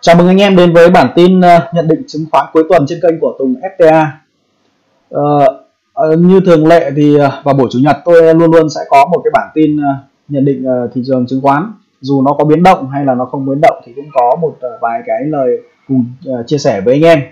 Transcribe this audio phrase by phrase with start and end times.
[0.00, 2.84] Chào mừng anh em đến với bản tin ờ, nhận định chứng khoán cuối tuần
[2.88, 4.06] trên kênh của Tùng FTA.
[5.10, 5.46] Ờ,
[5.92, 9.06] ờ, như thường lệ thì ờ, vào buổi chủ nhật tôi luôn luôn sẽ có
[9.12, 9.76] một cái bản tin
[10.28, 10.64] nhận định
[10.94, 11.72] thị trường chứng khoán.
[12.00, 14.56] Dù nó có biến động hay là nó không biến động thì cũng có một
[14.80, 16.04] vài cái lời cùng
[16.46, 17.22] chia sẻ với anh em.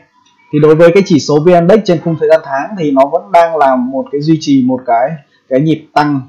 [0.53, 3.07] Thì đối với cái chỉ số VN Index trên khung thời gian tháng thì nó
[3.13, 5.11] vẫn đang là một cái duy trì một cái
[5.49, 6.21] cái nhịp tăng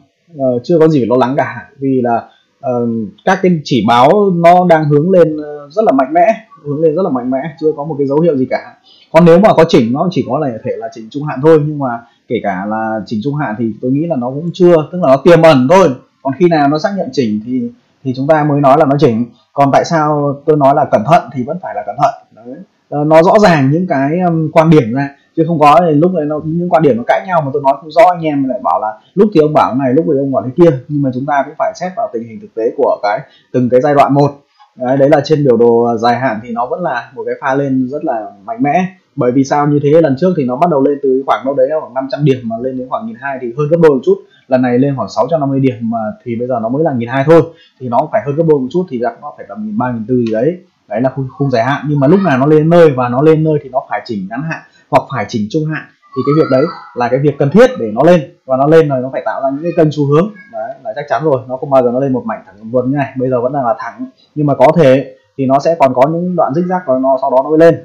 [0.64, 2.30] chưa có gì lo lắng cả vì là
[2.72, 2.90] uh,
[3.26, 6.28] các cái chỉ báo nó đang hướng lên ờ, rất là mạnh mẽ
[6.64, 8.74] hướng lên rất là mạnh mẽ chưa có một cái dấu hiệu gì cả.
[9.12, 11.60] Còn nếu mà có chỉnh nó chỉ có là thể là chỉnh trung hạn thôi
[11.68, 14.76] nhưng mà kể cả là chỉnh trung hạn thì tôi nghĩ là nó cũng chưa
[14.92, 15.90] tức là nó tiềm ẩn thôi.
[16.22, 17.70] Còn khi nào nó xác nhận chỉnh thì
[18.04, 19.26] thì chúng ta mới nói là nó chỉnh.
[19.54, 22.14] Còn tại sao tôi nói là cẩn thận thì vẫn phải là cẩn thận.
[22.36, 22.56] Đấy.
[22.90, 26.12] Ờ, nó rõ ràng những cái um, quan điểm ra chứ không có thì lúc
[26.12, 28.44] này nó những quan điểm nó cãi nhau mà tôi nói không rõ anh em
[28.44, 30.78] lại bảo là lúc thì ông bảo này lúc thì ông bảo thế kia.
[30.88, 33.20] Nhưng mà chúng ta cũng phải xét vào tình hình thực tế của cái
[33.54, 34.32] từng cái giai đoạn một.
[34.76, 37.56] Đấy, đấy là trên biểu đồ dài hạn thì nó vẫn là một cái pha
[37.56, 38.86] lên rất là mạnh mẽ.
[39.16, 39.68] Bởi vì sao?
[39.68, 42.26] Như thế lần trước thì nó bắt đầu lên từ khoảng đâu đấy khoảng 500
[42.26, 44.16] điểm mà lên đến khoảng nghìn hai thì hơn gấp đôi một chút.
[44.48, 47.24] Lần này lên khoảng 650 điểm mà thì bây giờ nó mới là nghìn hai
[47.26, 47.42] thôi.
[47.80, 50.06] Thì nó phải hơn gấp đôi một chút thì nó phải tầm nghìn ba nghìn
[50.08, 50.58] tư gì đấy.
[50.88, 51.86] Đấy là khung, khung dài hạn.
[51.90, 54.28] Nhưng mà lúc nào nó lên nơi và nó lên nơi thì nó phải chỉnh
[54.30, 55.84] ngắn hạn hoặc phải chỉnh trung hạn
[56.16, 56.64] thì cái việc đấy
[56.96, 58.22] là cái việc cần thiết để nó lên.
[58.46, 60.30] Và nó lên rồi nó phải tạo ra những cái kênh xu hướng.
[60.54, 62.92] Đấy là chắc chắn rồi nó không bao giờ nó lên một mảnh thẳng vườn
[62.92, 63.14] như này.
[63.18, 66.08] Bây giờ vẫn đang là thẳng nhưng mà có thể thì nó sẽ còn có
[66.08, 67.84] những đoạn rích rác và nó sau đó nó mới lên.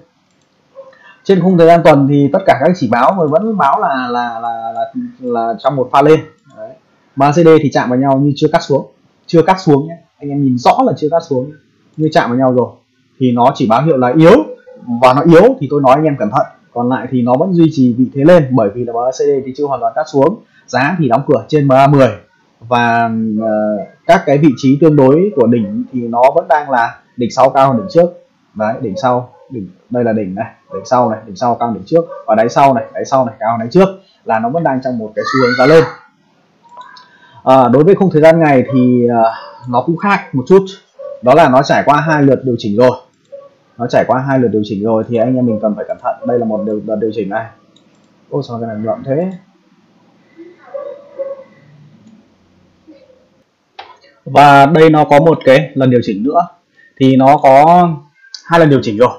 [1.25, 4.41] Trên khung thời gian tuần thì tất cả các chỉ báo vẫn báo là là
[4.41, 6.21] là là, là trong một pha lên.
[6.57, 6.71] Đấy.
[7.17, 8.93] MACD thì chạm vào nhau như chưa cắt xuống.
[9.27, 9.97] Chưa cắt xuống nhé.
[10.19, 11.53] Anh em nhìn rõ là chưa cắt xuống
[11.97, 12.69] như chạm vào nhau rồi
[13.19, 14.45] thì nó chỉ báo hiệu là yếu.
[15.03, 17.55] Và nó yếu thì tôi nói anh em cẩn thận còn lại thì nó vẫn
[17.55, 20.43] duy trì vị thế lên bởi vì là MACD thì chưa hoàn toàn cắt xuống.
[20.67, 22.09] Giá thì đóng cửa trên MA10
[22.69, 26.99] và uh, các cái vị trí tương đối của đỉnh thì nó vẫn đang là
[27.17, 28.11] đỉnh sau cao hơn đỉnh trước.
[28.55, 31.75] Đấy đỉnh sau đỉnh đây là đỉnh này đỉnh sau này đỉnh sau cao hơn
[31.75, 32.05] đỉnh trước.
[32.27, 33.89] Và đáy sau này đáy sau này cao hơn đáy trước
[34.25, 35.85] là nó vẫn đang trong một cái xu hướng giá lên.
[37.45, 40.65] À, đối với khung thời gian ngày thì uh, nó cũng khác một chút.
[41.23, 42.91] Đó là nó trải qua hai lượt điều chỉnh rồi
[43.81, 45.97] nó trải qua hai lượt điều chỉnh rồi, thì anh em mình cần phải cẩn
[46.03, 46.15] thận.
[46.27, 47.47] Đây là một điều đợt điều chỉnh này.
[48.31, 49.31] Ôi sao cái này rộng thế?
[54.25, 56.47] Và đây nó có một cái lần điều chỉnh nữa.
[57.01, 57.89] Thì nó có
[58.47, 59.11] hai lần điều chỉnh rồi.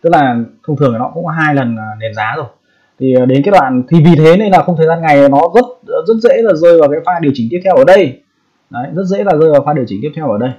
[0.00, 0.36] Tức là
[0.66, 2.46] thông thường nó cũng có hai lần à, nền giá rồi.
[2.98, 5.40] Thì à, đến cái đoạn thì vì thế nên là không thời gian ngày nó
[5.54, 5.64] rất
[6.06, 8.20] rất dễ là rơi vào cái pha điều chỉnh tiếp theo ở đây.
[8.70, 10.50] Đấy, rất dễ là rơi vào pha điều chỉnh tiếp theo ở đây.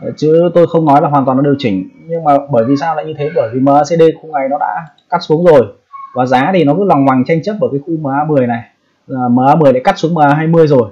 [0.00, 1.88] Ờ, chứ tôi không nói là hoàn toàn nó điều chỉnh.
[2.06, 3.30] Nhưng mà bởi vì sao lại như thế?
[3.34, 5.66] Bởi vì MACD khung ngày nó đã cắt xuống rồi.
[6.14, 8.62] Và giá thì nó cứ lòng hoàng tranh chấp ở cái khu MA10 này.
[9.08, 10.90] MA10 lại cắt xuống MA20 rồi.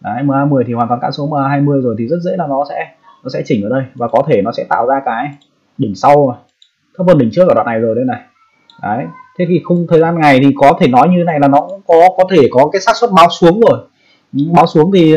[0.00, 2.86] Đấy MA10 thì hoàn toàn cắt xuống MA20 rồi thì rất dễ là nó sẽ
[3.24, 3.84] nó sẽ chỉnh ở đây.
[3.94, 5.28] Và có thể nó sẽ tạo ra cái
[5.78, 6.38] đỉnh sau.
[6.98, 8.20] Thấp hơn đỉnh trước ở đoạn này rồi đây này.
[8.82, 9.06] Đấy,
[9.38, 11.68] thế thì khung thời gian ngày thì có thể nói như thế này là nó
[11.86, 13.80] có có thể có cái xác suất báo xuống rồi.
[14.32, 15.16] Ừ, báo xuống thì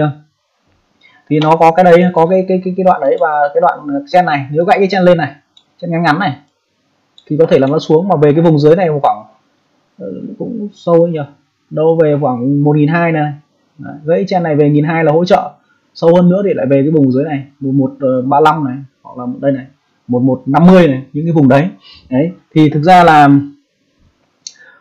[1.30, 4.06] thì nó có cái đấy có cái cái cái, cái đoạn đấy và cái đoạn
[4.12, 4.46] chen này.
[4.52, 5.36] Nếu gãy cái chen lên này
[5.82, 6.36] chen ngắn ngắn này
[7.28, 8.08] thì có thể là nó xuống.
[8.08, 9.26] Mà về cái vùng dưới này khoảng
[10.00, 10.08] ờ,
[10.40, 11.20] cũng sâu ấy nhỉ
[11.70, 13.34] đâu về khoảng một nghìn hai này.
[13.78, 15.52] Đấy, gãy chen này về nghìn hai là hỗ trợ.
[15.94, 17.44] Sâu hơn nữa thì lại về cái vùng dưới này.
[17.60, 19.66] Một một ờ, ba năm này hoặc là đây này.
[20.08, 21.68] Một một năm mươi này những cái vùng đấy.
[22.10, 23.30] Đấy thì thực ra là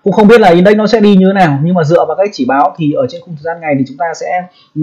[0.09, 2.17] cũng không biết là index nó sẽ đi như thế nào nhưng mà dựa vào
[2.17, 4.27] các chỉ báo thì ở trên khung thời gian ngày thì chúng ta sẽ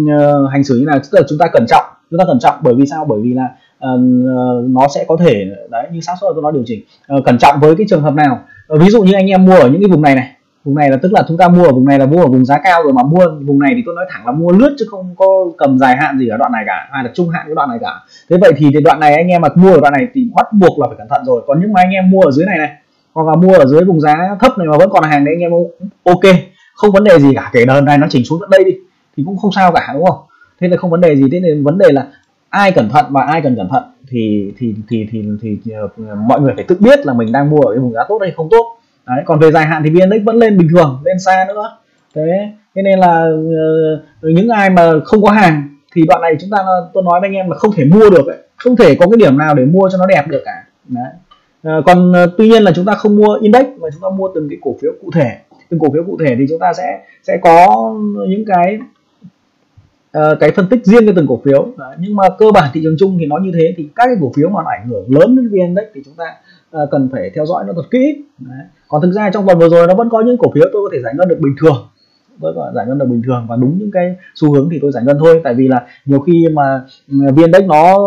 [0.01, 0.99] uh, hành xử như nào?
[0.99, 3.05] Tức là chúng ta cẩn trọng chúng ta cẩn trọng bởi vì sao?
[3.05, 3.43] Bởi vì là
[3.93, 3.99] uh,
[4.69, 6.83] nó sẽ có thể đấy như xác suất tôi nói điều chỉnh
[7.17, 8.39] uh, cẩn trọng với cái trường hợp nào?
[8.73, 10.31] Uh, ví dụ như anh em mua ở những cái vùng này này
[10.63, 12.45] vùng này là tức là chúng ta mua ở vùng này là mua ở vùng
[12.45, 14.85] giá cao rồi mà mua vùng này thì tôi nói thẳng là mua lướt chứ
[14.89, 15.27] không có
[15.57, 17.77] cầm dài hạn gì ở đoạn này cả hay là trung hạn cái đoạn này
[17.81, 17.93] cả.
[18.29, 20.45] Thế vậy thì, thì đoạn này anh em mà mua ở đoạn này thì bắt
[20.53, 21.41] buộc là phải cẩn thận rồi.
[21.47, 22.69] Còn những mà anh em mua ở dưới này này
[23.15, 25.41] hoặc là mua ở dưới vùng giá thấp này mà vẫn còn hàng đấy anh
[25.41, 25.51] em
[26.03, 26.35] ok
[26.75, 28.71] không vấn đề gì cả kể đợt này nó chỉnh xuống tận đây đi.
[29.17, 30.19] Thì cũng không sao cả đúng không?
[30.59, 32.07] Thế là không vấn đề gì thế nên vấn đề là
[32.49, 35.71] ai cẩn thận và ai cần cẩn thận thì thì thì thì thì, thì
[36.27, 38.31] mọi người phải tự biết là mình đang mua ở cái vùng giá tốt hay
[38.31, 38.77] không tốt.
[39.07, 41.77] Đấy còn về dài hạn thì vn index vẫn lên bình thường lên xa nữa.
[42.15, 43.13] Thế thế nên là
[44.21, 47.19] ờ, những ai mà không có hàng thì đoạn này chúng ta ờ, tôi nói
[47.19, 48.37] với anh em là không thể mua được ấy.
[48.55, 50.63] không thể có cái điểm nào để mua cho nó đẹp được cả.
[50.87, 51.11] Đấy.
[51.65, 54.29] À, còn ờ, tuy nhiên là chúng ta không mua index mà chúng ta mua
[54.35, 55.37] từng cái cổ phiếu cụ thể.
[55.69, 57.67] Từng cổ phiếu cụ thể thì chúng ta sẽ sẽ có
[58.29, 58.79] những cái
[60.17, 61.67] uh, cái phân tích riêng cho từng cổ phiếu.
[61.77, 64.15] Đấy, nhưng mà cơ bản thị trường chung thì nó như thế thì các cái
[64.21, 66.25] cổ phiếu mà nó ảnh hưởng lớn đến vn index thì chúng ta
[66.83, 68.23] uh, cần phải theo dõi nó thật kỹ.
[68.39, 68.65] Đấy.
[68.87, 70.89] còn thực ra trong tuần vừa rồi nó vẫn có những cổ phiếu tôi có
[70.93, 71.87] thể giải ngân được bình thường
[72.37, 73.45] với giải ngân được bình thường.
[73.49, 75.41] Và đúng những cái xu hướng thì tôi giải ngân thôi.
[75.43, 77.97] Tại vì là nhiều khi mà ừ, viên index nó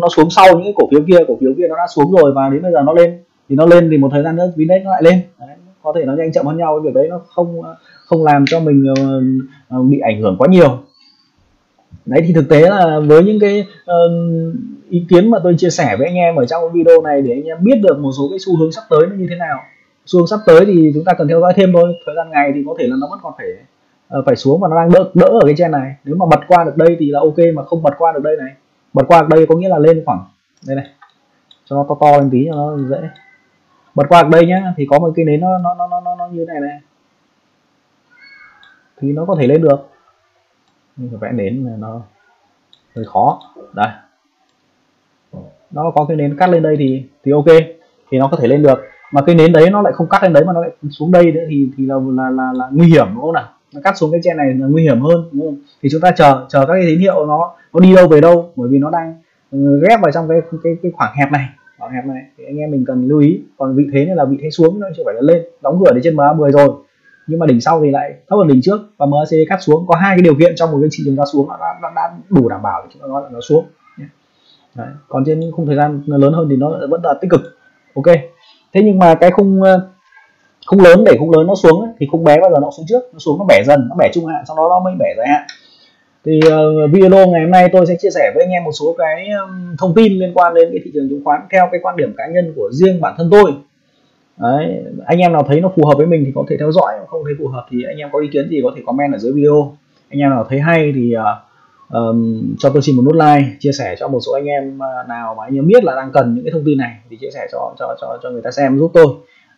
[0.00, 2.32] nó xuống sau những cái cổ phiếu kia cổ phiếu kia nó đã xuống rồi
[2.34, 3.18] và đến bây giờ nó lên
[3.48, 5.20] thì nó lên thì một thời gian nữa viên index nó lại lên.
[5.40, 5.48] Đấy,
[5.82, 7.62] có thể nó nhanh chậm hơn nhau cái việc đấy nó không
[8.06, 9.22] không làm cho mình ờ,
[9.68, 10.78] ờ, bị ảnh hưởng quá nhiều.
[12.06, 14.54] Đấy thì thực tế là với những cái uh,
[14.88, 17.44] ý kiến mà tôi chia sẻ với anh em ở trong video này để anh
[17.44, 19.58] em biết được một số cái xu hướng sắp tới nó như thế nào
[20.06, 21.98] xuống sắp tới thì chúng ta cần theo dõi thêm thôi.
[22.06, 23.46] Thời gian ngày thì có thể là nó vẫn còn phải
[24.08, 25.96] ờ, phải xuống và nó đang đỡ đỡ ở cái trên này.
[26.04, 28.36] Nếu mà bật qua được đây thì là ok mà không bật qua được đây
[28.36, 28.54] này.
[28.92, 30.24] Bật qua được đây có nghĩa là lên khoảng,
[30.66, 30.86] đây này.
[31.64, 33.08] Cho nó to to lên tí cho nó dễ.
[33.94, 36.26] Bật qua được đây nhá, thì có một cái nến nó nó nó nó nó
[36.26, 36.80] như này này.
[39.00, 39.88] Thì nó có thể lên được.
[40.96, 42.00] Nhưng mà vẽ nến này nó
[42.96, 43.40] hơi khó.
[43.72, 43.88] Đây.
[45.70, 47.58] Nó có cái nến cắt lên đây thì thì ok.
[48.10, 48.78] Thì nó có thể lên được
[49.12, 51.32] mà cái nến đấy nó lại không cắt lên đấy mà nó lại xuống đây
[51.32, 53.48] nữa thì thì là là là, là nguy hiểm đúng không nào?
[53.74, 55.58] Nó cắt xuống cái trên này là nguy hiểm hơn đúng không?
[55.82, 58.52] thì chúng ta chờ chờ các cái tín hiệu nó nó đi đâu về đâu
[58.56, 59.14] bởi vì nó đang
[59.50, 61.48] ừ, ghép vào trong cái cái cái khoảng hẹp này.
[61.78, 63.40] Khoảng hẹp này thì anh em mình cần lưu ý.
[63.58, 65.42] Còn vị thế này là vị thế xuống nó chưa phải là lên.
[65.62, 66.68] Đóng cửa đến trên MA 10 rồi.
[67.26, 68.80] Nhưng mà đỉnh sau thì lại thấp hơn đỉnh trước.
[68.96, 69.86] Và MAC cắt xuống.
[69.88, 72.16] Có hai cái điều kiện trong một cái thị trường ra xuống đã, đã, đã
[72.30, 73.66] đủ đảm bảo để chúng ta nói là nó xuống.
[74.74, 74.86] Đấy.
[75.08, 77.40] còn trên khung thời gian lớn hơn thì nó vẫn là tích cực.
[77.94, 78.06] Ok
[78.76, 79.88] thế nhưng mà cái khung ờ,
[80.66, 82.86] khung lớn để khung lớn nó xuống ấy, thì khung bé bao giờ nó xuống
[82.88, 85.14] trước nó xuống nó bẻ dần nó bẻ trung hạn sau đó nó mới bẻ
[85.16, 85.46] dài hạn.
[86.24, 88.94] Thì uh, video ngày hôm nay tôi sẽ chia sẻ với anh em một số
[88.98, 91.96] cái um, thông tin liên quan đến cái thị trường chứng khoán theo cái quan
[91.96, 93.52] điểm cá nhân của riêng bản thân tôi.
[94.36, 96.92] Đấy, anh em nào thấy nó phù hợp với mình thì có thể theo dõi
[97.08, 99.18] không thấy phù hợp thì anh em có ý kiến gì có thể comment ở
[99.18, 99.76] dưới video.
[100.10, 101.45] Anh em nào thấy hay thì uh,
[101.88, 104.88] um, cho tôi xin một nút like chia sẻ cho một số anh em à,
[105.08, 107.30] nào mà anh em biết là đang cần những cái thông tin này thì chia
[107.34, 109.06] sẻ cho cho cho cho người ta xem giúp tôi.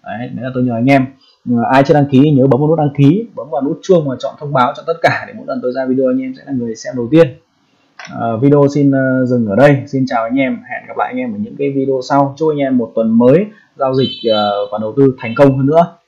[0.05, 1.07] Đấy, đấy là tôi nhờ anh em.
[1.51, 4.09] Ừ, ai chưa đăng ký nhớ bấm vào nút đăng ký bấm vào nút chuông
[4.09, 6.35] và chọn thông báo cho tất cả để mỗi lần tôi ra video anh em
[6.37, 7.29] sẽ là người xem đầu tiên.
[8.15, 9.83] Uh, video xin uh, dừng ở đây.
[9.87, 10.53] Xin chào anh em.
[10.53, 12.35] Hẹn gặp lại anh em ở những cái video sau.
[12.39, 13.47] Chúc anh em một tuần mới
[13.77, 15.97] giao dịch uh, và đầu tư thành công hơn nữa.